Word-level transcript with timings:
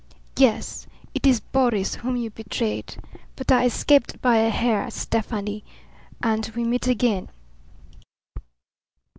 "Yes, 0.35 0.87
it 1.13 1.27
is 1.27 1.41
Boris, 1.41 1.93
whom 1.97 2.15
you 2.15 2.31
betrayed. 2.31 2.95
But 3.35 3.51
I 3.51 3.65
escaped 3.65 4.19
by 4.19 4.37
a 4.37 4.49
hair, 4.49 4.89
Stefani; 4.89 5.63
and 6.23 6.51
we 6.55 6.63
meet 6.63 6.87
again." 6.87 7.29